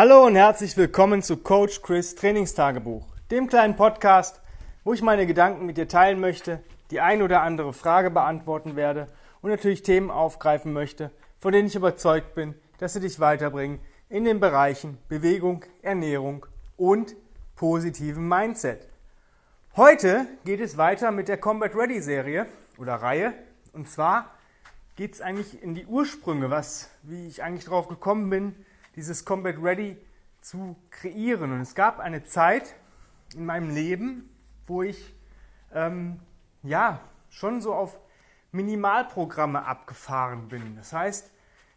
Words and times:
Hallo 0.00 0.26
und 0.26 0.36
herzlich 0.36 0.76
willkommen 0.76 1.24
zu 1.24 1.38
Coach 1.38 1.82
Chris 1.82 2.14
Trainingstagebuch, 2.14 3.04
dem 3.32 3.48
kleinen 3.48 3.74
Podcast, 3.74 4.40
wo 4.84 4.94
ich 4.94 5.02
meine 5.02 5.26
Gedanken 5.26 5.66
mit 5.66 5.76
dir 5.76 5.88
teilen 5.88 6.20
möchte, 6.20 6.62
die 6.92 7.00
ein 7.00 7.20
oder 7.20 7.42
andere 7.42 7.72
Frage 7.72 8.08
beantworten 8.08 8.76
werde 8.76 9.08
und 9.42 9.50
natürlich 9.50 9.82
Themen 9.82 10.12
aufgreifen 10.12 10.72
möchte, 10.72 11.10
von 11.40 11.52
denen 11.52 11.66
ich 11.66 11.74
überzeugt 11.74 12.36
bin, 12.36 12.54
dass 12.78 12.92
sie 12.92 13.00
dich 13.00 13.18
weiterbringen 13.18 13.80
in 14.08 14.24
den 14.24 14.38
Bereichen 14.38 14.98
Bewegung, 15.08 15.64
Ernährung 15.82 16.46
und 16.76 17.16
positivem 17.56 18.28
Mindset. 18.28 18.86
Heute 19.74 20.28
geht 20.44 20.60
es 20.60 20.76
weiter 20.76 21.10
mit 21.10 21.26
der 21.26 21.38
Combat 21.38 21.74
Ready 21.74 22.00
Serie 22.00 22.46
oder 22.76 22.94
Reihe 22.94 23.34
und 23.72 23.90
zwar 23.90 24.30
geht 24.94 25.14
es 25.14 25.20
eigentlich 25.20 25.60
in 25.60 25.74
die 25.74 25.86
Ursprünge, 25.86 26.50
was, 26.50 26.88
wie 27.02 27.26
ich 27.26 27.42
eigentlich 27.42 27.64
drauf 27.64 27.88
gekommen 27.88 28.30
bin, 28.30 28.54
dieses 28.98 29.24
Combat 29.24 29.54
Ready 29.62 29.96
zu 30.40 30.74
kreieren. 30.90 31.52
Und 31.52 31.60
es 31.60 31.76
gab 31.76 32.00
eine 32.00 32.24
Zeit 32.24 32.74
in 33.32 33.46
meinem 33.46 33.70
Leben, 33.70 34.28
wo 34.66 34.82
ich 34.82 35.14
ähm, 35.72 36.18
ja 36.64 37.00
schon 37.30 37.60
so 37.60 37.74
auf 37.74 38.00
Minimalprogramme 38.50 39.64
abgefahren 39.64 40.48
bin. 40.48 40.74
Das 40.74 40.92
heißt, 40.92 41.30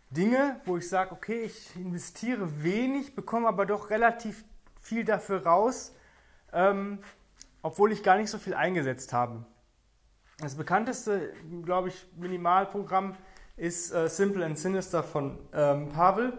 Dinge, 0.09 0.59
wo 0.66 0.77
ich 0.77 0.89
sage, 0.89 1.11
okay, 1.11 1.44
ich 1.44 1.75
investiere 1.75 2.63
wenig, 2.63 3.13
bekomme 3.13 3.47
aber 3.47 3.67
doch 3.67 3.91
relativ 3.91 4.44
viel 4.81 5.05
dafür 5.05 5.45
raus, 5.45 5.94
ähm, 6.52 6.97
obwohl 7.61 7.91
ich 7.91 8.02
gar 8.02 8.17
nicht 8.17 8.31
so 8.31 8.39
viel 8.39 8.55
eingesetzt 8.55 9.13
habe. 9.13 9.45
Das 10.39 10.55
bekannteste, 10.55 11.33
glaube 11.63 11.89
ich, 11.89 12.08
Minimalprogramm 12.17 13.16
ist 13.58 13.91
äh, 13.91 14.09
Simple 14.09 14.44
and 14.44 14.58
Sinister 14.58 15.03
von 15.03 15.38
ähm, 15.53 15.89
Pavel. 15.89 16.35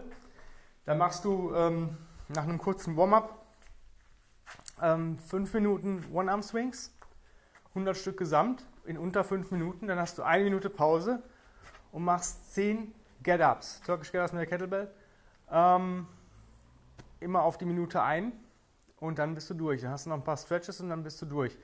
Da 0.85 0.95
machst 0.95 1.23
du 1.23 1.53
ähm, 1.55 1.97
nach 2.27 2.43
einem 2.43 2.57
kurzen 2.57 2.97
Warm-up 2.97 3.41
ähm, 4.81 5.17
5 5.17 5.53
Minuten 5.53 6.03
One-Arm-Swings, 6.11 6.93
100 7.69 7.95
Stück 7.95 8.17
gesamt 8.17 8.65
in 8.85 8.97
unter 8.97 9.23
5 9.23 9.49
Minuten. 9.51 9.87
Dann 9.87 9.97
hast 9.97 10.17
du 10.17 10.23
eine 10.23 10.43
Minute 10.43 10.69
Pause 10.69 11.23
und 11.93 12.03
machst 12.03 12.53
10 12.53 12.93
Get-Ups, 13.21 13.81
Turkish 13.85 14.11
Get-Ups 14.11 14.33
mit 14.33 14.41
der 14.41 14.47
Kettlebell. 14.47 14.91
Ähm, 15.49 16.05
immer 17.21 17.43
auf 17.43 17.57
die 17.57 17.65
Minute 17.65 18.01
ein 18.01 18.33
und 18.99 19.19
dann 19.19 19.35
bist 19.35 19.49
du 19.49 19.53
durch. 19.53 19.81
Dann 19.81 19.91
hast 19.91 20.05
du 20.05 20.09
noch 20.09 20.17
ein 20.17 20.23
paar 20.23 20.37
Stretches 20.37 20.81
und 20.81 20.89
dann 20.89 21.03
bist 21.03 21.21
du 21.21 21.25
durch. 21.25 21.57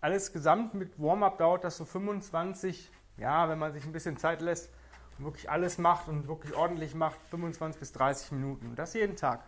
Alles 0.00 0.32
gesamt 0.32 0.74
mit 0.74 1.00
Warm-up 1.00 1.38
dauert 1.38 1.64
das 1.64 1.76
so 1.76 1.84
25, 1.84 2.92
ja, 3.16 3.48
wenn 3.48 3.58
man 3.58 3.72
sich 3.72 3.84
ein 3.84 3.92
bisschen 3.92 4.16
Zeit 4.16 4.42
lässt, 4.42 4.70
wirklich 5.18 5.50
alles 5.50 5.78
macht 5.78 6.08
und 6.08 6.28
wirklich 6.28 6.54
ordentlich 6.54 6.94
macht, 6.94 7.18
25 7.30 7.78
bis 7.78 7.92
30 7.92 8.32
Minuten. 8.32 8.68
Und 8.68 8.78
das 8.78 8.94
jeden 8.94 9.16
Tag. 9.16 9.40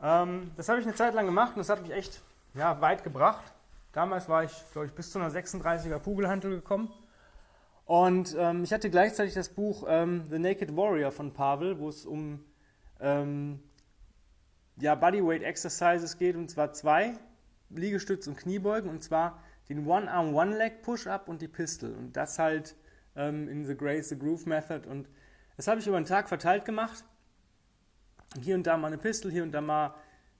Ähm, 0.00 0.50
das 0.56 0.68
habe 0.68 0.80
ich 0.80 0.86
eine 0.86 0.94
Zeit 0.94 1.14
lang 1.14 1.26
gemacht 1.26 1.52
und 1.54 1.58
das 1.58 1.68
hat 1.68 1.82
mich 1.82 1.92
echt 1.92 2.20
ja, 2.54 2.80
weit 2.80 3.04
gebracht. 3.04 3.52
Damals 3.92 4.28
war 4.28 4.44
ich, 4.44 4.52
glaube 4.72 4.86
ich, 4.86 4.92
bis 4.92 5.10
zu 5.10 5.18
einer 5.18 5.30
36er 5.30 5.98
Kugelhantel 5.98 6.50
gekommen. 6.50 6.92
Und 7.84 8.34
ähm, 8.38 8.64
ich 8.64 8.72
hatte 8.72 8.90
gleichzeitig 8.90 9.34
das 9.34 9.48
Buch 9.50 9.84
ähm, 9.86 10.24
The 10.30 10.38
Naked 10.38 10.76
Warrior 10.76 11.12
von 11.12 11.32
Pavel, 11.32 11.78
wo 11.78 11.88
es 11.88 12.06
um 12.06 12.44
ähm, 13.00 13.60
ja, 14.76 14.94
Bodyweight 14.94 15.42
Exercises 15.42 16.16
geht, 16.16 16.36
und 16.36 16.48
zwar 16.48 16.72
zwei, 16.72 17.14
Liegestütz 17.70 18.26
und 18.26 18.36
Kniebeugen, 18.36 18.90
und 18.90 19.02
zwar 19.02 19.42
den 19.68 19.86
One-Arm, 19.86 20.34
One-Leg 20.34 20.82
Push-Up 20.82 21.28
und 21.28 21.42
die 21.42 21.48
Pistol. 21.48 21.92
Und 21.92 22.16
das 22.16 22.38
halt 22.38 22.76
ähm, 23.16 23.48
in 23.48 23.64
The 23.64 23.76
Grace, 23.76 24.10
The 24.10 24.18
Groove 24.18 24.46
Method. 24.46 24.88
Und 24.88 25.08
das 25.56 25.66
habe 25.66 25.80
ich 25.80 25.86
über 25.86 26.00
den 26.00 26.06
Tag 26.06 26.28
verteilt 26.28 26.64
gemacht. 26.64 27.04
Hier 28.40 28.54
und 28.54 28.66
da 28.66 28.76
mal 28.76 28.88
eine 28.88 28.98
Pistol, 28.98 29.30
hier 29.30 29.42
und 29.42 29.52
da 29.52 29.60
mal 29.60 29.94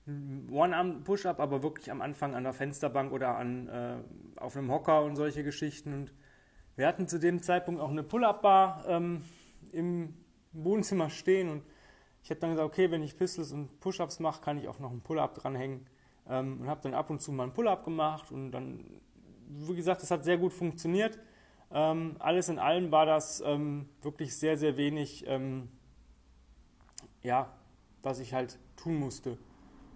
One-Arm-Push-Up, 0.05 1.39
aber 1.39 1.63
wirklich 1.63 1.89
am 1.89 2.01
Anfang 2.01 2.35
an 2.35 2.43
der 2.43 2.53
Fensterbank 2.53 3.11
oder 3.13 3.37
an, 3.37 3.67
äh, 3.69 3.95
auf 4.37 4.57
einem 4.57 4.71
Hocker 4.71 5.03
und 5.03 5.15
solche 5.15 5.43
Geschichten. 5.43 5.93
Und 5.93 6.13
wir 6.75 6.87
hatten 6.87 7.07
zu 7.07 7.19
dem 7.19 7.41
Zeitpunkt 7.41 7.79
auch 7.79 7.91
eine 7.91 8.03
Pull-Up-Bar 8.03 8.85
ähm, 8.87 9.23
im 9.71 10.13
Wohnzimmer 10.51 11.09
stehen 11.09 11.49
und 11.49 11.63
ich 12.23 12.29
habe 12.29 12.39
dann 12.39 12.51
gesagt, 12.51 12.67
okay, 12.67 12.89
wenn 12.89 13.03
ich 13.03 13.17
Pistols 13.17 13.51
und 13.51 13.79
Push-Ups 13.79 14.19
mache, 14.19 14.41
kann 14.41 14.57
ich 14.57 14.67
auch 14.67 14.79
noch 14.79 14.91
einen 14.91 15.01
Pull-Up 15.01 15.35
dranhängen 15.35 15.85
ähm, 16.29 16.61
und 16.61 16.67
habe 16.67 16.81
dann 16.81 16.93
ab 16.93 17.09
und 17.09 17.21
zu 17.21 17.31
mal 17.31 17.43
einen 17.43 17.53
Pull-Up 17.53 17.83
gemacht 17.83 18.31
und 18.31 18.51
dann, 18.51 19.01
wie 19.47 19.75
gesagt, 19.75 20.01
das 20.01 20.11
hat 20.11 20.23
sehr 20.23 20.37
gut 20.37 20.53
funktioniert. 20.53 21.19
Ähm, 21.73 22.17
alles 22.19 22.49
in 22.49 22.59
allem 22.59 22.91
war 22.91 23.07
das 23.07 23.41
ähm, 23.41 23.89
wirklich 24.01 24.37
sehr, 24.37 24.57
sehr 24.57 24.77
wenig, 24.77 25.25
ähm, 25.27 25.69
ja, 27.23 27.51
was 28.03 28.19
ich 28.19 28.33
halt 28.33 28.59
tun 28.75 28.95
musste 28.95 29.39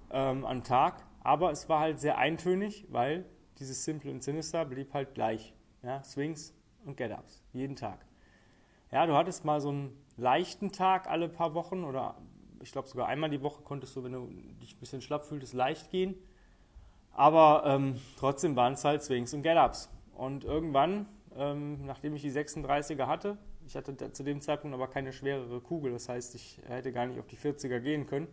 ähm, 0.10 0.44
am 0.44 0.64
Tag. 0.64 1.06
Aber 1.24 1.52
es 1.52 1.70
war 1.70 1.80
halt 1.80 2.00
sehr 2.00 2.18
eintönig, 2.18 2.88
weil 2.90 3.26
dieses 3.60 3.84
Simple 3.84 4.12
und 4.12 4.24
Sinister 4.24 4.66
blieb 4.66 4.94
halt 4.94 5.14
gleich. 5.14 5.54
Ja, 5.84 6.04
Swings 6.04 6.54
und 6.84 6.98
Get-Ups, 6.98 7.44
jeden 7.54 7.76
Tag. 7.76 8.06
Ja, 8.92 9.06
du 9.06 9.14
hattest 9.14 9.46
mal 9.46 9.62
so 9.62 9.70
einen 9.70 9.96
leichten 10.16 10.72
Tag 10.72 11.08
alle 11.08 11.30
paar 11.30 11.54
Wochen 11.54 11.84
oder 11.84 12.16
ich 12.64 12.72
glaube 12.72 12.88
sogar 12.88 13.08
einmal 13.08 13.30
die 13.30 13.44
Woche 13.44 13.62
konntest 13.62 13.96
du, 13.96 14.04
wenn 14.04 14.14
du 14.14 14.28
dich 14.62 14.76
ein 14.76 14.80
bisschen 14.80 15.02
schlapp 15.02 15.26
fühltest, 15.26 15.54
leicht 15.54 15.92
gehen. 15.92 16.16
Aber 17.12 17.64
ähm, 17.66 18.00
trotzdem 18.18 18.56
waren 18.56 18.74
es 18.74 18.84
halt 18.84 19.04
Swings 19.04 19.34
und 19.34 19.44
Get-Ups. 19.44 19.90
Und 20.16 20.44
irgendwann 20.44 21.08
ähm, 21.38 21.86
nachdem 21.86 22.16
ich 22.16 22.22
die 22.22 22.32
36er 22.32 23.08
hatte. 23.08 23.38
Ich 23.66 23.76
hatte 23.76 24.12
zu 24.12 24.24
dem 24.24 24.42
Zeitpunkt 24.42 24.74
aber 24.74 24.88
keine 24.88 25.14
schwerere 25.14 25.62
Kugel, 25.62 25.92
das 25.92 26.10
heißt, 26.10 26.36
ich 26.36 26.60
hätte 26.68 26.92
gar 26.92 27.06
nicht 27.06 27.20
auf 27.20 27.28
die 27.28 27.38
40er 27.38 27.80
gehen 27.80 28.06
können. 28.06 28.28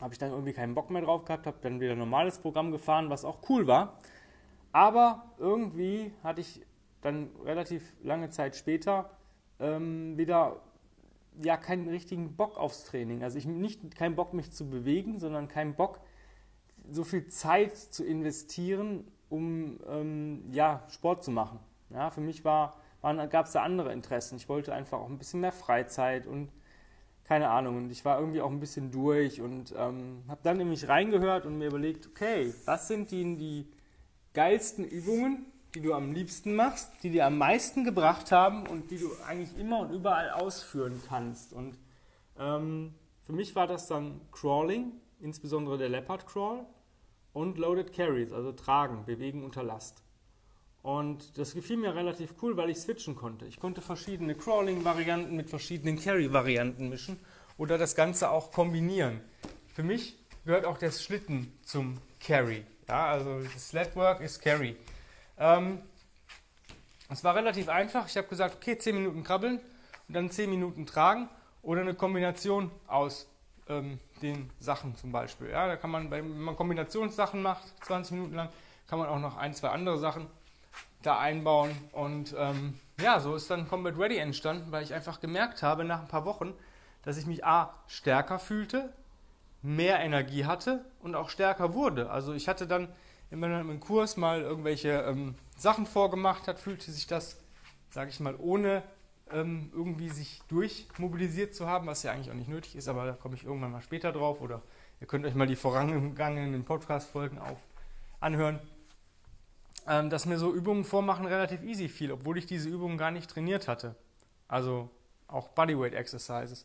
Habe 0.00 0.12
ich 0.12 0.18
dann 0.18 0.30
irgendwie 0.30 0.52
keinen 0.52 0.74
Bock 0.74 0.90
mehr 0.90 1.02
drauf 1.02 1.24
gehabt, 1.24 1.46
habe 1.46 1.58
dann 1.62 1.80
wieder 1.80 1.92
ein 1.92 1.98
normales 1.98 2.38
Programm 2.38 2.70
gefahren, 2.70 3.10
was 3.10 3.24
auch 3.24 3.48
cool 3.48 3.66
war. 3.66 3.98
Aber 4.72 5.32
irgendwie 5.38 6.12
hatte 6.22 6.42
ich 6.42 6.60
dann 7.00 7.30
relativ 7.44 7.94
lange 8.02 8.28
Zeit 8.30 8.56
später 8.56 9.10
ähm, 9.58 10.18
wieder 10.18 10.60
ja 11.42 11.56
keinen 11.56 11.88
richtigen 11.88 12.36
Bock 12.36 12.58
aufs 12.58 12.84
Training. 12.84 13.22
Also 13.22 13.38
ich 13.38 13.46
nicht 13.46 13.94
keinen 13.94 14.16
Bock 14.16 14.32
mich 14.32 14.52
zu 14.52 14.68
bewegen, 14.68 15.18
sondern 15.18 15.48
keinen 15.48 15.74
Bock 15.74 16.00
so 16.90 17.04
viel 17.04 17.26
Zeit 17.28 17.76
zu 17.76 18.04
investieren 18.04 19.04
um 19.28 19.78
ähm, 19.88 20.44
ja, 20.52 20.82
Sport 20.88 21.24
zu 21.24 21.30
machen. 21.30 21.58
Ja, 21.90 22.10
für 22.10 22.20
mich 22.20 22.44
war, 22.44 22.76
gab 23.02 23.46
es 23.46 23.52
da 23.52 23.62
andere 23.62 23.92
Interessen. 23.92 24.36
Ich 24.36 24.48
wollte 24.48 24.74
einfach 24.74 24.98
auch 24.98 25.08
ein 25.08 25.18
bisschen 25.18 25.40
mehr 25.40 25.52
Freizeit 25.52 26.26
und 26.26 26.50
keine 27.24 27.50
Ahnung. 27.50 27.76
Und 27.76 27.90
ich 27.90 28.04
war 28.04 28.20
irgendwie 28.20 28.40
auch 28.40 28.50
ein 28.50 28.60
bisschen 28.60 28.90
durch 28.90 29.40
und 29.40 29.74
ähm, 29.76 30.22
habe 30.28 30.40
dann 30.42 30.58
nämlich 30.58 30.88
reingehört 30.88 31.44
und 31.44 31.58
mir 31.58 31.66
überlegt, 31.68 32.06
okay, 32.06 32.54
was 32.64 32.88
sind 32.88 33.10
die, 33.10 33.36
die 33.36 33.68
geilsten 34.32 34.84
Übungen, 34.84 35.46
die 35.74 35.80
du 35.80 35.92
am 35.92 36.12
liebsten 36.12 36.54
machst, 36.54 36.90
die 37.02 37.10
dir 37.10 37.26
am 37.26 37.38
meisten 37.38 37.84
gebracht 37.84 38.32
haben 38.32 38.66
und 38.66 38.90
die 38.90 38.98
du 38.98 39.10
eigentlich 39.26 39.58
immer 39.58 39.80
und 39.80 39.90
überall 39.90 40.30
ausführen 40.30 41.02
kannst. 41.08 41.52
Und 41.52 41.76
ähm, 42.38 42.94
für 43.24 43.32
mich 43.32 43.54
war 43.56 43.66
das 43.66 43.88
dann 43.88 44.20
Crawling, 44.32 44.92
insbesondere 45.20 45.78
der 45.78 45.88
Leopard 45.88 46.26
Crawl 46.26 46.64
und 47.36 47.58
Loaded 47.58 47.92
Carries, 47.92 48.32
also 48.32 48.50
tragen, 48.52 49.04
bewegen 49.04 49.44
unter 49.44 49.62
Last. 49.62 50.02
Und 50.82 51.36
das 51.36 51.52
gefiel 51.52 51.76
mir 51.76 51.94
relativ 51.94 52.34
cool, 52.40 52.56
weil 52.56 52.70
ich 52.70 52.78
switchen 52.78 53.14
konnte. 53.14 53.44
Ich 53.44 53.60
konnte 53.60 53.82
verschiedene 53.82 54.34
Crawling-Varianten 54.34 55.36
mit 55.36 55.50
verschiedenen 55.50 56.00
Carry-Varianten 56.00 56.88
mischen 56.88 57.20
oder 57.58 57.76
das 57.76 57.94
Ganze 57.94 58.30
auch 58.30 58.52
kombinieren. 58.52 59.20
Für 59.68 59.82
mich 59.82 60.16
gehört 60.46 60.64
auch 60.64 60.78
der 60.78 60.90
Schlitten 60.90 61.52
zum 61.62 61.98
Carry. 62.20 62.64
Ja, 62.88 63.08
also 63.08 63.42
Sledwork 63.58 64.22
ist 64.22 64.40
Carry. 64.40 64.74
Ähm, 65.36 65.82
es 67.10 67.22
war 67.22 67.34
relativ 67.34 67.68
einfach. 67.68 68.08
Ich 68.08 68.16
habe 68.16 68.28
gesagt, 68.28 68.56
okay, 68.56 68.78
10 68.78 68.94
Minuten 68.94 69.22
krabbeln 69.24 69.60
und 70.08 70.14
dann 70.14 70.30
10 70.30 70.48
Minuten 70.48 70.86
tragen 70.86 71.28
oder 71.60 71.82
eine 71.82 71.92
Kombination 71.92 72.70
aus 72.86 73.28
ähm, 73.68 73.98
den 74.22 74.50
Sachen 74.58 74.96
zum 74.96 75.12
Beispiel. 75.12 75.50
Ja, 75.50 75.66
da 75.66 75.76
kann 75.76 75.90
man, 75.90 76.10
wenn 76.10 76.38
man 76.38 76.56
Kombinationssachen 76.56 77.42
macht, 77.42 77.62
20 77.84 78.12
Minuten 78.12 78.34
lang, 78.34 78.48
kann 78.86 78.98
man 78.98 79.08
auch 79.08 79.18
noch 79.18 79.36
ein, 79.36 79.54
zwei 79.54 79.70
andere 79.70 79.98
Sachen 79.98 80.26
da 81.02 81.18
einbauen. 81.18 81.70
Und 81.92 82.34
ähm, 82.38 82.78
ja, 83.00 83.20
so 83.20 83.34
ist 83.34 83.50
dann 83.50 83.68
Combat 83.68 83.98
Ready 83.98 84.18
entstanden, 84.18 84.72
weil 84.72 84.82
ich 84.82 84.94
einfach 84.94 85.20
gemerkt 85.20 85.62
habe 85.62 85.84
nach 85.84 86.00
ein 86.00 86.08
paar 86.08 86.24
Wochen, 86.24 86.54
dass 87.02 87.16
ich 87.16 87.26
mich 87.26 87.44
A 87.44 87.74
stärker 87.86 88.38
fühlte, 88.38 88.92
mehr 89.62 90.00
Energie 90.00 90.44
hatte 90.44 90.84
und 91.00 91.14
auch 91.14 91.30
stärker 91.30 91.74
wurde. 91.74 92.10
Also 92.10 92.32
ich 92.32 92.48
hatte 92.48 92.66
dann, 92.66 92.88
wenn 93.30 93.40
man 93.40 93.68
im 93.68 93.80
Kurs 93.80 94.16
mal 94.16 94.40
irgendwelche 94.40 94.90
ähm, 95.02 95.34
Sachen 95.56 95.86
vorgemacht 95.86 96.48
hat, 96.48 96.58
fühlte 96.58 96.90
sich 96.90 97.06
das, 97.06 97.38
sage 97.90 98.10
ich 98.10 98.20
mal, 98.20 98.34
ohne 98.38 98.82
ähm, 99.32 99.70
irgendwie 99.74 100.08
sich 100.08 100.40
durchmobilisiert 100.48 101.54
zu 101.54 101.66
haben, 101.66 101.86
was 101.86 102.02
ja 102.02 102.12
eigentlich 102.12 102.30
auch 102.30 102.36
nicht 102.36 102.48
nötig 102.48 102.76
ist, 102.76 102.88
aber 102.88 103.06
da 103.06 103.12
komme 103.12 103.34
ich 103.34 103.44
irgendwann 103.44 103.72
mal 103.72 103.82
später 103.82 104.12
drauf 104.12 104.40
oder 104.40 104.62
ihr 105.00 105.06
könnt 105.06 105.26
euch 105.26 105.34
mal 105.34 105.46
die 105.46 105.56
vorangegangenen 105.56 106.64
Podcast-Folgen 106.64 107.38
auf 107.38 107.58
anhören, 108.20 108.60
ähm, 109.88 110.10
dass 110.10 110.26
mir 110.26 110.38
so 110.38 110.52
Übungen 110.52 110.84
vormachen 110.84 111.26
relativ 111.26 111.62
easy 111.62 111.88
fiel, 111.88 112.12
obwohl 112.12 112.38
ich 112.38 112.46
diese 112.46 112.68
Übungen 112.68 112.98
gar 112.98 113.10
nicht 113.10 113.30
trainiert 113.30 113.68
hatte. 113.68 113.94
Also 114.48 114.90
auch 115.28 115.48
Bodyweight 115.48 115.94
Exercises. 115.94 116.64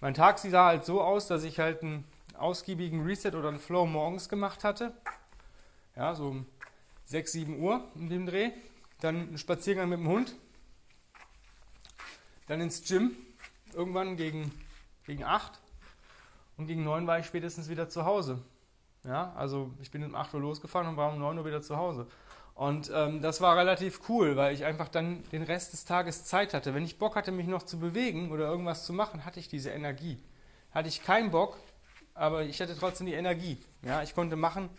Mein 0.00 0.14
Tag 0.14 0.38
sah 0.38 0.66
halt 0.66 0.84
so 0.84 1.02
aus, 1.02 1.26
dass 1.26 1.44
ich 1.44 1.58
halt 1.58 1.82
einen 1.82 2.04
ausgiebigen 2.36 3.04
Reset 3.04 3.34
oder 3.34 3.48
einen 3.48 3.58
Flow 3.58 3.84
morgens 3.84 4.28
gemacht 4.28 4.64
hatte. 4.64 4.92
Ja, 5.96 6.14
so 6.14 6.28
um 6.28 6.46
6, 7.06 7.32
7 7.32 7.60
Uhr 7.60 7.82
in 7.96 8.08
dem 8.08 8.26
Dreh. 8.26 8.50
Dann 9.00 9.28
einen 9.28 9.38
Spaziergang 9.38 9.88
mit 9.88 9.98
dem 9.98 10.08
Hund. 10.08 10.34
Dann 12.48 12.60
ins 12.60 12.82
Gym. 12.82 13.12
Irgendwann 13.74 14.16
gegen, 14.16 14.50
gegen 15.06 15.22
8. 15.22 15.52
Und 16.56 16.66
gegen 16.66 16.82
9 16.82 17.06
war 17.06 17.18
ich 17.18 17.26
spätestens 17.26 17.68
wieder 17.68 17.88
zu 17.88 18.04
Hause. 18.04 18.42
Ja, 19.04 19.32
also 19.36 19.70
ich 19.80 19.90
bin 19.90 20.02
um 20.04 20.14
8 20.14 20.34
Uhr 20.34 20.40
losgefahren 20.40 20.88
und 20.88 20.96
war 20.96 21.12
um 21.12 21.18
9 21.18 21.38
Uhr 21.38 21.44
wieder 21.44 21.62
zu 21.62 21.76
Hause. 21.76 22.06
Und 22.54 22.90
ähm, 22.92 23.22
das 23.22 23.40
war 23.40 23.56
relativ 23.56 24.08
cool, 24.08 24.34
weil 24.34 24.52
ich 24.52 24.64
einfach 24.64 24.88
dann 24.88 25.22
den 25.30 25.44
Rest 25.44 25.72
des 25.72 25.84
Tages 25.84 26.24
Zeit 26.24 26.54
hatte. 26.54 26.74
Wenn 26.74 26.84
ich 26.84 26.98
Bock 26.98 27.14
hatte, 27.14 27.30
mich 27.30 27.46
noch 27.46 27.62
zu 27.62 27.78
bewegen 27.78 28.32
oder 28.32 28.48
irgendwas 28.48 28.84
zu 28.84 28.92
machen, 28.92 29.24
hatte 29.24 29.38
ich 29.38 29.48
diese 29.48 29.70
Energie. 29.70 30.20
Hatte 30.72 30.88
ich 30.88 31.04
keinen 31.04 31.30
Bock, 31.30 31.56
aber 32.14 32.42
ich 32.42 32.60
hatte 32.60 32.76
trotzdem 32.76 33.06
die 33.06 33.12
Energie. 33.12 33.58
Ja, 33.82 34.02
ich 34.02 34.12
konnte 34.14 34.34
machen, 34.34 34.70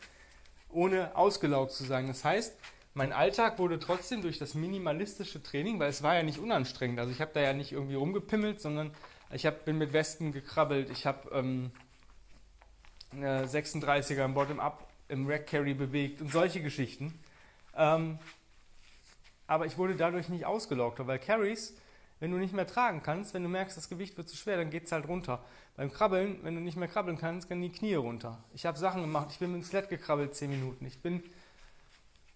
ohne 0.69 1.15
ausgelaugt 1.15 1.71
zu 1.71 1.85
sein. 1.85 2.07
Das 2.07 2.25
heißt, 2.25 2.57
mein 2.93 3.13
Alltag 3.13 3.59
wurde 3.59 3.79
trotzdem 3.79 4.21
durch 4.21 4.39
das 4.39 4.55
minimalistische 4.55 5.41
Training, 5.41 5.79
weil 5.79 5.89
es 5.89 6.03
war 6.03 6.15
ja 6.15 6.23
nicht 6.23 6.39
unanstrengend. 6.39 6.99
Also 6.99 7.11
ich 7.11 7.21
habe 7.21 7.31
da 7.33 7.41
ja 7.41 7.53
nicht 7.53 7.71
irgendwie 7.71 7.95
rumgepimmelt, 7.95 8.59
sondern 8.59 8.91
ich 9.31 9.45
hab, 9.45 9.65
bin 9.65 9.77
mit 9.77 9.93
Westen 9.93 10.31
gekrabbelt. 10.31 10.89
Ich 10.89 11.05
habe 11.05 11.29
ähm, 11.31 11.71
36er 13.13 14.25
im 14.25 14.33
Bottom-Up 14.33 14.87
im 15.07 15.27
Rack 15.27 15.47
Carry 15.47 15.73
bewegt 15.73 16.21
und 16.21 16.31
solche 16.31 16.61
Geschichten. 16.61 17.19
Ähm, 17.75 18.19
aber 19.47 19.65
ich 19.65 19.77
wurde 19.77 19.95
dadurch 19.95 20.29
nicht 20.29 20.45
ausgelaugt, 20.45 20.99
weil 21.05 21.17
Carries, 21.17 21.75
wenn 22.19 22.31
du 22.31 22.37
nicht 22.37 22.53
mehr 22.53 22.67
tragen 22.67 23.01
kannst, 23.01 23.33
wenn 23.33 23.43
du 23.43 23.49
merkst, 23.49 23.77
das 23.77 23.89
Gewicht 23.89 24.17
wird 24.17 24.29
zu 24.29 24.35
schwer, 24.35 24.57
dann 24.57 24.69
geht 24.69 24.85
es 24.85 24.91
halt 24.91 25.07
runter. 25.07 25.43
Beim 25.75 25.91
Krabbeln, 25.91 26.39
wenn 26.43 26.55
du 26.55 26.61
nicht 26.61 26.77
mehr 26.77 26.87
krabbeln 26.87 27.17
kannst, 27.17 27.49
gehen 27.49 27.61
die 27.61 27.71
Knie 27.71 27.95
runter. 27.95 28.43
Ich 28.53 28.65
habe 28.65 28.77
Sachen 28.77 29.01
gemacht, 29.01 29.29
ich 29.31 29.39
bin 29.39 29.51
mit 29.51 29.61
dem 29.61 29.65
Sled 29.65 29.89
gekrabbelt 29.89 30.35
10 30.35 30.49
Minuten, 30.49 30.85
ich 30.85 31.01
bin 31.01 31.23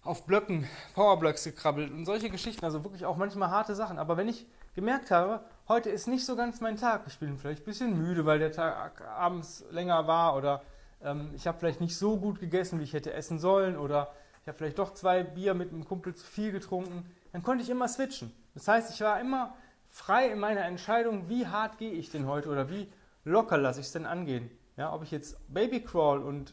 auf 0.04 0.26
Blöcken, 0.26 0.68
Powerblocks 0.94 1.44
gekrabbelt 1.44 1.90
und 1.90 2.04
solche 2.04 2.30
Geschichten, 2.30 2.64
also 2.64 2.84
wirklich 2.84 3.06
auch 3.06 3.16
manchmal 3.16 3.50
harte 3.50 3.74
Sachen. 3.74 3.98
Aber 3.98 4.16
wenn 4.16 4.28
ich 4.28 4.46
gemerkt 4.74 5.10
habe, 5.10 5.40
heute 5.68 5.90
ist 5.90 6.06
nicht 6.06 6.26
so 6.26 6.36
ganz 6.36 6.60
mein 6.60 6.76
Tag, 6.76 7.04
ich 7.06 7.18
bin 7.18 7.38
vielleicht 7.38 7.62
ein 7.62 7.64
bisschen 7.64 7.98
müde, 7.98 8.26
weil 8.26 8.38
der 8.38 8.52
Tag 8.52 9.02
abends 9.06 9.64
länger 9.70 10.06
war 10.06 10.36
oder 10.36 10.62
ähm, 11.02 11.30
ich 11.34 11.46
habe 11.46 11.58
vielleicht 11.58 11.80
nicht 11.80 11.96
so 11.96 12.18
gut 12.18 12.38
gegessen, 12.38 12.78
wie 12.80 12.84
ich 12.84 12.92
hätte 12.92 13.12
essen 13.12 13.38
sollen 13.38 13.76
oder 13.76 14.12
ich 14.42 14.48
habe 14.48 14.58
vielleicht 14.58 14.78
doch 14.78 14.92
zwei 14.92 15.22
Bier 15.22 15.54
mit 15.54 15.72
einem 15.72 15.86
Kumpel 15.86 16.14
zu 16.14 16.26
viel 16.26 16.52
getrunken, 16.52 17.10
dann 17.32 17.42
konnte 17.42 17.64
ich 17.64 17.70
immer 17.70 17.88
switchen. 17.88 18.30
Das 18.54 18.68
heißt, 18.68 18.92
ich 18.92 19.00
war 19.00 19.18
immer 19.20 19.54
frei 19.88 20.28
in 20.28 20.38
meiner 20.38 20.64
Entscheidung, 20.64 21.28
wie 21.28 21.46
hart 21.46 21.78
gehe 21.78 21.92
ich 21.92 22.10
denn 22.10 22.26
heute 22.26 22.50
oder 22.50 22.68
wie 22.68 22.92
locker 23.24 23.56
lasse 23.56 23.80
ich 23.80 23.86
es 23.86 23.92
denn 23.92 24.04
angehen. 24.06 24.50
Ja, 24.76 24.92
ob 24.92 25.02
ich 25.02 25.10
jetzt 25.10 25.38
Baby 25.48 25.80
Crawl 25.80 26.22
und 26.22 26.52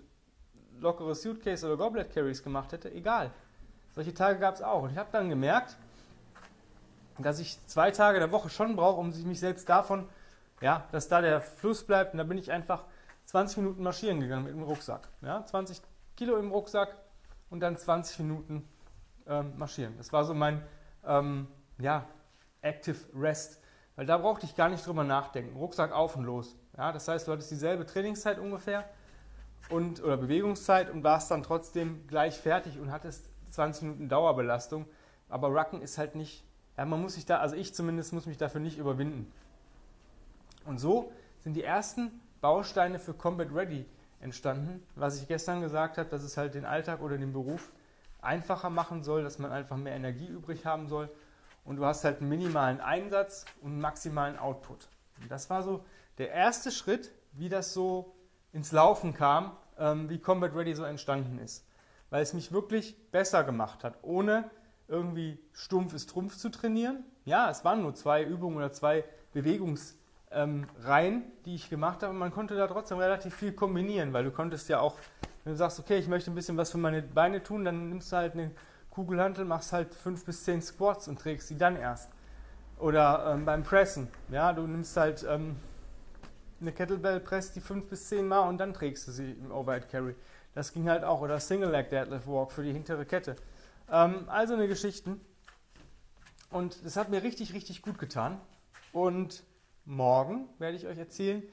lockere 0.81 1.15
Suitcase 1.15 1.65
oder 1.65 1.77
Goblet 1.77 2.13
Carries 2.13 2.43
gemacht 2.43 2.71
hätte, 2.73 2.91
egal. 2.91 3.31
Solche 3.93 4.13
Tage 4.13 4.39
gab 4.39 4.55
es 4.55 4.61
auch. 4.61 4.83
Und 4.83 4.91
ich 4.91 4.97
habe 4.97 5.09
dann 5.11 5.29
gemerkt, 5.29 5.77
dass 7.17 7.39
ich 7.39 7.57
zwei 7.67 7.91
Tage 7.91 8.19
der 8.19 8.31
Woche 8.31 8.49
schon 8.49 8.75
brauche, 8.75 8.99
um 8.99 9.09
mich 9.25 9.39
selbst 9.39 9.69
davon, 9.69 10.07
ja, 10.59 10.85
dass 10.91 11.07
da 11.07 11.21
der 11.21 11.41
Fluss 11.41 11.83
bleibt. 11.83 12.13
Und 12.13 12.17
da 12.17 12.23
bin 12.23 12.37
ich 12.37 12.51
einfach 12.51 12.83
20 13.25 13.57
Minuten 13.57 13.83
marschieren 13.83 14.19
gegangen 14.19 14.43
mit 14.43 14.53
dem 14.53 14.63
Rucksack. 14.63 15.07
Ja, 15.21 15.45
20 15.45 15.81
Kilo 16.15 16.37
im 16.37 16.51
Rucksack, 16.51 16.95
und 17.51 17.59
dann 17.59 17.77
20 17.77 18.19
Minuten 18.19 18.67
ähm, 19.27 19.53
marschieren. 19.57 19.95
Das 19.97 20.11
war 20.11 20.23
so 20.23 20.33
mein 20.33 20.63
ähm, 21.05 21.47
ja, 21.77 22.05
Active 22.61 22.97
Rest, 23.13 23.61
weil 23.95 24.07
da 24.07 24.17
brauchte 24.17 24.47
ich 24.47 24.55
gar 24.55 24.69
nicht 24.69 24.87
drüber 24.87 25.03
nachdenken. 25.03 25.55
Rucksack 25.55 25.91
auf 25.91 26.15
und 26.15 26.23
los. 26.23 26.55
Ja, 26.75 26.91
das 26.91 27.07
heißt, 27.07 27.27
du 27.27 27.31
hattest 27.33 27.51
dieselbe 27.51 27.85
Trainingszeit 27.85 28.39
ungefähr 28.39 28.85
und, 29.69 30.03
oder 30.03 30.17
Bewegungszeit 30.17 30.89
und 30.89 31.03
warst 31.03 31.31
dann 31.31 31.43
trotzdem 31.43 32.07
gleich 32.07 32.37
fertig 32.37 32.79
und 32.79 32.91
hattest 32.91 33.29
20 33.51 33.83
Minuten 33.83 34.09
Dauerbelastung. 34.09 34.85
Aber 35.29 35.47
Rucken 35.49 35.81
ist 35.81 35.97
halt 35.97 36.15
nicht, 36.15 36.43
ja, 36.77 36.85
man 36.85 37.01
muss 37.01 37.13
sich 37.13 37.25
da, 37.25 37.37
also 37.39 37.55
ich 37.55 37.73
zumindest 37.73 38.13
muss 38.13 38.25
mich 38.25 38.37
dafür 38.37 38.61
nicht 38.61 38.77
überwinden. 38.77 39.31
Und 40.65 40.79
so 40.79 41.11
sind 41.39 41.53
die 41.53 41.63
ersten 41.63 42.11
Bausteine 42.41 42.99
für 42.99 43.13
Combat 43.13 43.53
Ready 43.53 43.85
entstanden. 44.19 44.83
Was 44.95 45.21
ich 45.21 45.27
gestern 45.27 45.61
gesagt 45.61 45.97
habe, 45.97 46.09
dass 46.09 46.23
es 46.23 46.37
halt 46.37 46.53
den 46.53 46.65
Alltag 46.65 47.01
oder 47.01 47.17
den 47.17 47.33
Beruf 47.33 47.71
einfacher 48.21 48.69
machen 48.69 49.03
soll, 49.03 49.23
dass 49.23 49.39
man 49.39 49.51
einfach 49.51 49.77
mehr 49.77 49.95
Energie 49.95 50.27
übrig 50.27 50.65
haben 50.65 50.87
soll 50.87 51.09
und 51.65 51.77
du 51.77 51.85
hast 51.85 52.03
halt 52.03 52.19
einen 52.19 52.29
minimalen 52.29 52.79
Einsatz 52.79 53.45
und 53.61 53.71
einen 53.71 53.81
maximalen 53.81 54.37
Output. 54.37 54.87
Und 55.21 55.31
das 55.31 55.49
war 55.49 55.63
so 55.63 55.83
der 56.17 56.31
erste 56.31 56.71
Schritt, 56.71 57.11
wie 57.33 57.49
das 57.49 57.73
so 57.73 58.13
ins 58.53 58.71
Laufen 58.71 59.13
kam, 59.13 59.51
ähm, 59.77 60.09
wie 60.09 60.19
Combat 60.19 60.55
Ready 60.55 60.73
so 60.73 60.83
entstanden 60.83 61.39
ist. 61.39 61.65
Weil 62.09 62.21
es 62.21 62.33
mich 62.33 62.51
wirklich 62.51 62.95
besser 63.11 63.43
gemacht 63.43 63.83
hat, 63.83 63.95
ohne 64.01 64.49
irgendwie 64.87 65.39
stumpf 65.53 65.93
ist 65.93 66.09
Trumpf 66.09 66.37
zu 66.37 66.49
trainieren. 66.49 67.03
Ja, 67.23 67.49
es 67.49 67.63
waren 67.63 67.81
nur 67.81 67.95
zwei 67.95 68.23
Übungen 68.23 68.57
oder 68.57 68.71
zwei 68.71 69.05
Bewegungs- 69.33 69.95
ähm, 70.31 70.65
die 71.45 71.55
ich 71.55 71.69
gemacht 71.69 72.03
habe. 72.03 72.13
Und 72.13 72.19
man 72.19 72.31
konnte 72.31 72.55
da 72.55 72.67
trotzdem 72.67 72.97
relativ 72.97 73.35
viel 73.35 73.51
kombinieren, 73.51 74.13
weil 74.13 74.23
du 74.23 74.31
konntest 74.31 74.69
ja 74.69 74.79
auch, 74.79 74.95
wenn 75.43 75.53
du 75.53 75.57
sagst, 75.57 75.79
okay, 75.79 75.97
ich 75.97 76.07
möchte 76.07 76.31
ein 76.31 76.35
bisschen 76.35 76.57
was 76.57 76.71
für 76.71 76.77
meine 76.77 77.01
Beine 77.01 77.43
tun, 77.43 77.65
dann 77.65 77.89
nimmst 77.89 78.11
du 78.11 78.15
halt 78.17 78.33
eine 78.33 78.51
Kugelhantel, 78.89 79.45
machst 79.45 79.73
halt 79.73 79.93
fünf 79.93 80.25
bis 80.25 80.43
zehn 80.43 80.61
Squats 80.61 81.07
und 81.07 81.19
trägst 81.19 81.47
sie 81.47 81.57
dann 81.57 81.75
erst. 81.75 82.09
Oder 82.79 83.33
ähm, 83.33 83.45
beim 83.45 83.63
Pressen, 83.63 84.07
ja, 84.29 84.53
du 84.53 84.63
nimmst 84.63 84.97
halt 84.97 85.25
ähm, 85.29 85.55
eine 86.61 86.71
Kettlebell, 86.71 87.19
presst 87.19 87.55
die 87.55 87.61
fünf 87.61 87.87
bis 87.87 88.07
zehn 88.07 88.27
Mal 88.27 88.47
und 88.47 88.57
dann 88.57 88.73
trägst 88.73 89.07
du 89.07 89.11
sie 89.11 89.31
im 89.31 89.51
Overhead 89.51 89.89
Carry. 89.89 90.15
Das 90.53 90.73
ging 90.73 90.89
halt 90.89 91.03
auch. 91.03 91.21
Oder 91.21 91.39
Single 91.39 91.71
Leg 91.71 91.89
Deadlift 91.89 92.27
Walk 92.27 92.51
für 92.51 92.63
die 92.63 92.73
hintere 92.73 93.05
Kette. 93.05 93.35
Ähm, 93.89 94.25
also 94.27 94.53
eine 94.53 94.67
Geschichten. 94.67 95.21
Und 96.49 96.85
das 96.85 96.97
hat 96.97 97.09
mir 97.09 97.23
richtig, 97.23 97.53
richtig 97.53 97.81
gut 97.81 97.97
getan. 97.97 98.39
Und 98.91 99.43
morgen 99.85 100.49
werde 100.59 100.77
ich 100.77 100.87
euch 100.87 100.97
erzählen, 100.97 101.43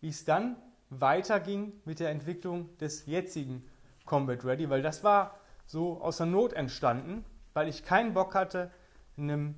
wie 0.00 0.08
es 0.08 0.24
dann 0.24 0.56
weiterging 0.90 1.72
mit 1.84 2.00
der 2.00 2.10
Entwicklung 2.10 2.76
des 2.78 3.06
jetzigen 3.06 3.68
Combat 4.04 4.44
Ready, 4.44 4.70
weil 4.70 4.82
das 4.82 5.02
war 5.02 5.38
so 5.66 6.00
aus 6.00 6.18
der 6.18 6.26
Not 6.26 6.52
entstanden, 6.52 7.24
weil 7.52 7.68
ich 7.68 7.84
keinen 7.84 8.14
Bock 8.14 8.34
hatte, 8.34 8.70
einem 9.16 9.56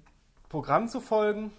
Programm 0.48 0.88
zu 0.88 1.00
folgen, 1.00 1.52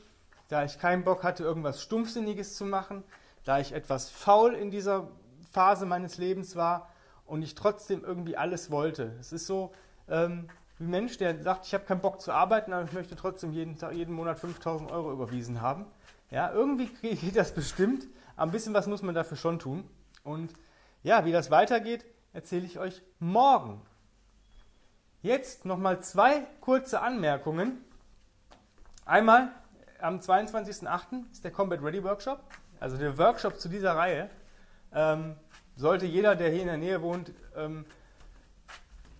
da 0.47 0.63
ich 0.63 0.79
keinen 0.79 1.03
Bock 1.03 1.23
hatte, 1.23 1.43
irgendwas 1.43 1.81
Stumpfsinniges 1.81 2.55
zu 2.55 2.65
machen, 2.65 3.03
da 3.47 3.59
ich 3.59 3.71
etwas 3.71 4.09
faul 4.09 4.53
in 4.53 4.71
dieser 4.71 5.07
Phase 5.51 5.85
meines 5.85 6.17
Lebens 6.17 6.57
war 6.57 6.89
und 7.25 7.41
ich 7.41 7.55
trotzdem 7.55 8.03
irgendwie 8.03 8.35
alles 8.35 8.71
wollte. 8.71 9.15
Es 9.19 9.31
ist 9.31 9.47
so 9.47 9.71
ähm, 10.09 10.49
wie 10.77 10.83
ein 10.83 10.89
Mensch, 10.89 11.17
der 11.17 11.41
sagt, 11.41 11.65
ich 11.65 11.73
habe 11.73 11.85
keinen 11.85 12.01
Bock 12.01 12.19
zu 12.19 12.33
arbeiten, 12.33 12.73
aber 12.73 12.83
ich 12.83 12.91
möchte 12.91 13.15
trotzdem 13.15 13.53
jeden, 13.53 13.77
Tag, 13.77 13.93
jeden 13.93 14.13
Monat 14.13 14.37
5000 14.37 14.91
Euro 14.91 15.13
überwiesen 15.13 15.61
haben. 15.61 15.85
Ja, 16.29 16.51
irgendwie 16.51 16.87
geht 17.01 17.37
das 17.37 17.53
bestimmt. 17.53 18.07
Ein 18.35 18.51
bisschen 18.51 18.73
was 18.73 18.85
muss 18.85 19.01
man 19.01 19.15
dafür 19.15 19.37
schon 19.37 19.59
tun. 19.59 19.89
Und 20.23 20.51
ja, 21.03 21.23
wie 21.23 21.31
das 21.31 21.49
weitergeht, 21.49 22.05
erzähle 22.33 22.65
ich 22.65 22.79
euch 22.79 23.01
morgen. 23.19 23.81
Jetzt 25.21 25.63
nochmal 25.65 26.01
zwei 26.01 26.45
kurze 26.59 27.01
Anmerkungen. 27.01 27.83
Einmal 29.05 29.51
am 29.99 30.19
22.08. 30.19 31.31
ist 31.31 31.43
der 31.43 31.51
Combat 31.51 31.81
Ready 31.81 32.03
Workshop, 32.03 32.43
also 32.79 32.97
der 32.97 33.17
Workshop 33.17 33.59
zu 33.59 33.69
dieser 33.69 33.95
Reihe. 33.95 34.29
Ähm, 34.93 35.35
sollte 35.75 36.05
jeder, 36.05 36.35
der 36.35 36.49
hier 36.49 36.61
in 36.61 36.67
der 36.67 36.77
Nähe 36.77 37.01
wohnt, 37.01 37.31
ähm, 37.55 37.85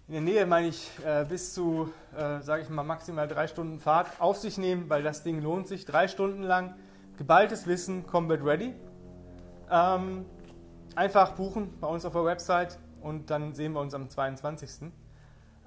in 0.08 0.14
der 0.14 0.22
Nähe 0.22 0.46
meine 0.46 0.68
ich 0.68 0.90
äh, 1.06 1.26
bis 1.28 1.54
zu, 1.54 1.92
äh, 2.16 2.40
sage 2.42 2.64
ich 2.64 2.70
mal, 2.70 2.84
maximal 2.84 3.28
drei 3.28 3.48
Stunden 3.48 3.78
Fahrt 3.78 4.08
auf 4.20 4.38
sich 4.38 4.58
nehmen, 4.58 4.90
weil 4.90 5.04
das 5.04 5.22
Ding 5.22 5.42
lohnt 5.42 5.68
sich. 5.68 5.86
Drei 5.86 6.08
Stunden 6.08 6.44
lang 6.44 6.76
geballtes 7.18 7.68
Wissen, 7.68 8.08
Combat 8.08 8.42
Ready. 8.42 8.74
Ähm, 9.70 10.26
einfach 10.96 11.34
buchen 11.34 11.78
bei 11.82 11.88
uns 11.88 12.06
auf 12.06 12.14
der 12.14 12.24
Website 12.24 12.80
und 13.02 13.30
dann 13.30 13.54
sehen 13.54 13.74
wir 13.74 13.82
uns 13.82 13.94
am 13.94 14.10
22. 14.10 14.92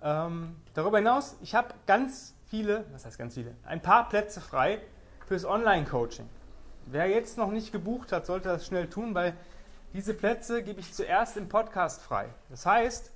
Ähm, 0.02 0.56
darüber 0.72 0.96
hinaus, 0.96 1.36
ich 1.42 1.54
habe 1.54 1.74
ganz 1.86 2.34
viele, 2.46 2.86
was 2.92 3.04
heißt 3.04 3.18
ganz 3.18 3.34
viele, 3.34 3.54
ein 3.64 3.82
paar 3.82 4.08
Plätze 4.08 4.40
frei 4.40 4.80
fürs 5.26 5.44
Online-Coaching. 5.44 6.26
Wer 6.90 7.08
jetzt 7.08 7.38
noch 7.38 7.50
nicht 7.50 7.72
gebucht 7.72 8.12
hat, 8.12 8.26
sollte 8.26 8.48
das 8.48 8.66
schnell 8.66 8.88
tun, 8.88 9.14
weil 9.14 9.34
diese 9.92 10.14
Plätze 10.14 10.62
gebe 10.62 10.80
ich 10.80 10.92
zuerst 10.92 11.36
im 11.36 11.48
Podcast 11.48 12.00
frei. 12.02 12.28
Das 12.48 12.66
heißt, 12.66 13.10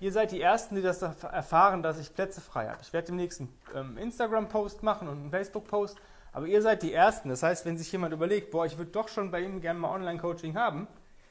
ihr 0.00 0.12
seid 0.12 0.32
die 0.32 0.40
Ersten, 0.40 0.76
die 0.76 0.82
das 0.82 1.02
erfahren, 1.02 1.82
dass 1.82 1.98
ich 1.98 2.14
Plätze 2.14 2.40
frei 2.40 2.68
habe. 2.68 2.78
Ich 2.82 2.92
werde 2.92 3.08
demnächst 3.08 3.40
einen 3.40 3.54
ähm, 3.74 3.98
Instagram-Post 3.98 4.82
machen 4.82 5.08
und 5.08 5.18
einen 5.18 5.30
Facebook-Post 5.30 5.98
aber 6.32 6.46
ihr 6.46 6.62
seid 6.62 6.82
die 6.82 6.92
Ersten. 6.92 7.28
Das 7.28 7.42
heißt, 7.42 7.64
wenn 7.66 7.78
sich 7.78 7.90
jemand 7.90 8.12
überlegt, 8.12 8.50
boah, 8.50 8.66
ich 8.66 8.78
würde 8.78 8.90
doch 8.90 9.08
schon 9.08 9.30
bei 9.30 9.40
ihm 9.40 9.60
gerne 9.60 9.80
mal 9.80 9.90
Online-Coaching 9.94 10.56
haben, 10.56 10.86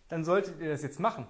dann 0.09 0.25
solltet 0.25 0.59
ihr 0.59 0.69
das 0.69 0.83
jetzt 0.83 0.99
machen. 0.99 1.27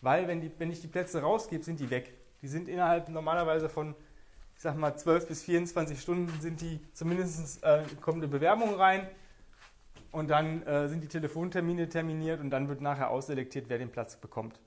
Weil, 0.00 0.26
wenn, 0.28 0.40
die, 0.40 0.50
wenn 0.58 0.70
ich 0.70 0.80
die 0.80 0.88
Plätze 0.88 1.22
rausgebe, 1.22 1.62
sind 1.62 1.78
die 1.80 1.90
weg. 1.90 2.12
Die 2.40 2.48
sind 2.48 2.68
innerhalb 2.68 3.08
normalerweise 3.08 3.68
von, 3.68 3.94
ich 4.56 4.62
sag 4.62 4.76
mal, 4.76 4.96
12 4.96 5.28
bis 5.28 5.44
24 5.44 6.00
Stunden 6.00 6.40
sind 6.40 6.60
die 6.60 6.80
zumindest, 6.92 7.62
äh, 7.62 7.84
eine 8.04 8.28
Bewerbung 8.28 8.74
rein. 8.74 9.06
Und 10.12 10.30
dann 10.30 10.62
äh, 10.62 10.88
sind 10.88 11.02
die 11.02 11.08
Telefontermine 11.08 11.88
terminiert 11.88 12.40
und 12.40 12.50
dann 12.50 12.68
wird 12.68 12.80
nachher 12.80 13.10
ausselektiert, 13.10 13.64
wer 13.68 13.78
den 13.78 13.90
Platz 13.90 14.14
bekommt. 14.16 14.60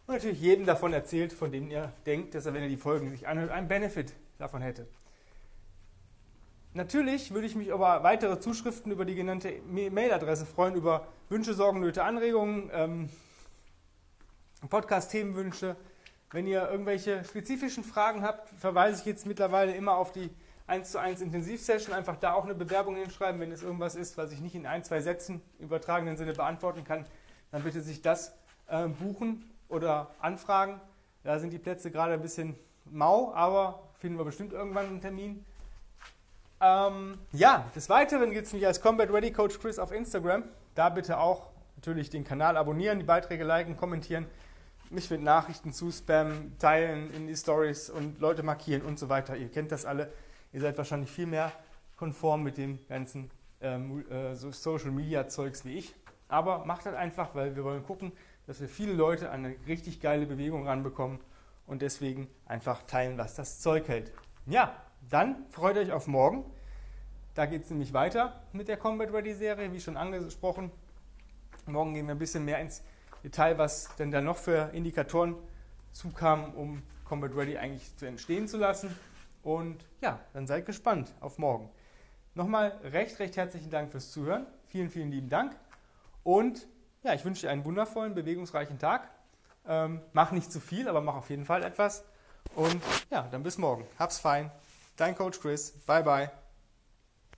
und 0.08 0.16
natürlich 0.16 0.42
jedem 0.42 0.66
davon 0.66 0.92
erzählt, 0.94 1.34
von 1.34 1.52
dem 1.52 1.70
ihr 1.70 1.92
denkt, 2.06 2.34
dass 2.36 2.46
er, 2.46 2.54
wenn 2.54 2.64
er 2.64 2.70
die 2.70 2.78
Folgen 2.78 3.10
sich 3.10 3.28
anhört, 3.28 3.52
einen 3.52 3.68
Benefit 3.68 4.14
davon 4.38 4.62
hätte. 4.62 4.88
Natürlich 6.76 7.34
würde 7.34 7.48
ich 7.48 7.56
mich 7.56 7.70
über 7.70 8.04
weitere 8.04 8.38
Zuschriften 8.38 8.92
über 8.92 9.06
die 9.06 9.16
genannte 9.16 9.62
Mailadresse 9.66 10.46
freuen, 10.46 10.76
über 10.76 11.08
Wünsche, 11.30 11.54
Sorgen, 11.54 11.80
Nöte, 11.80 12.04
Anregungen, 12.04 12.70
ähm, 12.74 13.10
Podcast-Themenwünsche. 14.70 15.78
Wenn 16.32 16.48
ihr 16.48 16.70
irgendwelche 16.70 17.24
spezifischen 17.24 17.86
Fragen 17.86 18.24
habt, 18.24 18.50
verweise 18.60 19.00
ich 19.00 19.06
jetzt 19.06 19.26
mittlerweile 19.26 19.74
immer 19.74 19.96
auf 19.96 20.12
die 20.12 20.30
1 20.68 20.92
zu 20.92 21.00
1 21.00 21.22
Intensivsession. 21.22 21.96
Einfach 21.96 22.18
da 22.18 22.34
auch 22.34 22.44
eine 22.44 22.56
Bewerbung 22.56 22.98
hinschreiben, 22.98 23.40
wenn 23.40 23.54
es 23.54 23.64
irgendwas 23.64 23.96
ist, 23.96 24.18
was 24.18 24.34
ich 24.34 24.42
nicht 24.42 24.56
in 24.56 24.66
ein, 24.66 24.84
zwei 24.84 25.00
Sätzen 25.00 25.42
im 25.60 25.68
übertragenen 25.68 26.18
Sinne 26.18 26.34
beantworten 26.34 26.84
kann, 26.84 27.06
dann 27.52 27.64
bitte 27.64 27.80
sich 27.80 28.02
das 28.02 28.36
äh, 28.68 28.90
buchen 28.90 29.50
oder 29.70 30.12
anfragen. 30.20 30.82
Da 31.24 31.40
sind 31.40 31.54
die 31.54 31.60
Plätze 31.60 31.90
gerade 31.90 32.16
ein 32.16 32.22
bisschen 32.22 32.56
mau, 32.84 33.34
aber 33.34 33.82
finden 33.94 34.18
wir 34.18 34.26
bestimmt 34.26 34.52
irgendwann 34.52 34.88
einen 34.88 35.00
Termin. 35.00 35.46
Ähm, 36.62 37.18
ja, 37.32 37.70
des 37.76 37.90
Weiteren 37.90 38.32
gibt 38.32 38.48
es 38.48 38.54
mich 38.54 38.66
als 38.66 38.82
Combat 38.82 39.12
Ready 39.12 39.32
Coach 39.32 39.60
Chris 39.60 39.80
auf 39.80 39.92
Instagram. 39.92 40.44
Da 40.74 40.90
bitte 40.90 41.20
auch 41.20 41.50
natürlich 41.76 42.10
den 42.10 42.24
Kanal 42.24 42.58
abonnieren, 42.58 43.00
die 43.00 43.06
Beiträge 43.06 43.44
liken, 43.44 43.78
kommentieren, 43.78 44.26
mich 44.90 45.10
mit 45.10 45.22
Nachrichten 45.22 45.74
zuspammen, 45.74 46.58
teilen 46.60 47.12
in 47.14 47.28
die 47.28 47.36
Stories 47.36 47.90
und 47.90 48.20
Leute 48.20 48.44
markieren 48.44 48.82
und 48.82 48.98
so 48.98 49.10
weiter. 49.10 49.36
Ihr 49.36 49.50
kennt 49.50 49.72
das 49.72 49.86
alle. 49.86 50.12
Ihr 50.54 50.62
seid 50.62 50.78
wahrscheinlich 50.78 51.12
viel 51.12 51.26
mehr 51.26 51.52
konform 51.98 52.44
mit 52.44 52.58
dem 52.58 52.80
ganzen 52.88 53.30
ähm, 53.62 54.06
äh, 54.10 54.36
Social 54.36 54.92
Media 54.92 55.28
Zeugs 55.28 55.66
wie 55.66 55.78
ich. 55.78 55.94
Aber 56.28 56.66
macht 56.66 56.86
das 56.86 56.96
einfach, 56.96 57.36
weil 57.36 57.56
wir 57.56 57.64
wollen 57.64 57.84
gucken, 57.84 58.12
dass 58.48 58.62
wir 58.62 58.70
viele 58.70 58.94
Leute 58.94 59.30
an 59.30 59.46
eine 59.46 59.56
richtig 59.68 60.02
geile 60.02 60.26
Bewegung 60.26 60.68
ranbekommen 60.68 61.20
und 61.68 61.82
deswegen 61.82 62.28
einfach 62.46 62.84
teilen, 62.84 63.18
was 63.18 63.36
das 63.36 63.60
Zeug 63.60 63.88
hält. 63.88 64.12
Ja, 64.46 64.76
dann 65.10 65.46
freut 65.50 65.78
euch 65.78 65.92
auf 65.92 66.08
morgen. 66.08 66.46
Da 67.34 67.46
geht 67.46 67.64
es 67.64 67.70
nämlich 67.70 67.94
weiter 67.94 68.42
mit 68.54 68.68
der 68.68 68.78
Combat 68.78 69.12
Ready 69.12 69.34
Serie, 69.34 69.72
wie 69.74 69.82
schon 69.82 69.98
angesprochen. 69.98 70.72
Morgen 71.66 71.94
gehen 71.94 72.08
wir 72.08 72.16
ein 72.16 72.20
bisschen 72.20 72.46
mehr 72.46 72.60
ins 72.60 72.82
Detail, 73.24 73.58
was 73.58 73.94
denn 73.98 74.12
da 74.12 74.22
noch 74.22 74.38
für 74.38 74.70
Indikatoren 74.74 75.36
zukamen, 75.92 76.54
um 76.54 76.84
Combat 77.04 77.36
Ready 77.36 77.58
eigentlich 77.58 77.96
zu 77.98 78.06
entstehen 78.06 78.48
zu 78.48 78.58
lassen. 78.58 78.96
Und 79.44 79.86
ja, 80.02 80.20
dann 80.34 80.48
seid 80.48 80.66
gespannt 80.66 81.14
auf 81.20 81.38
morgen. 81.38 81.70
Nochmal 82.36 82.78
recht, 82.84 83.20
recht 83.20 83.38
herzlichen 83.38 83.70
Dank 83.70 83.92
fürs 83.92 84.12
Zuhören. 84.12 84.46
Vielen, 84.68 84.90
vielen 84.90 85.12
lieben 85.12 85.30
Dank. 85.30 85.56
Und 86.24 86.68
ja, 87.04 87.14
ich 87.14 87.24
wünsche 87.24 87.42
dir 87.42 87.52
einen 87.52 87.66
wundervollen, 87.66 88.16
bewegungsreichen 88.16 88.80
Tag. 88.80 89.10
Ähm, 89.68 90.02
mach 90.14 90.32
nicht 90.32 90.52
zu 90.52 90.60
viel, 90.60 90.88
aber 90.88 91.02
mach 91.02 91.16
auf 91.16 91.30
jeden 91.30 91.46
Fall 91.46 91.64
etwas. 91.64 92.04
Und 92.56 92.82
ja, 93.10 93.28
dann 93.32 93.44
bis 93.44 93.58
morgen. 93.58 93.86
Hab's 94.00 94.20
fein. 94.20 94.52
Dein 94.98 95.16
Coach 95.16 95.40
Chris. 95.40 95.72
Bye, 95.86 96.02
bye. 96.02 96.45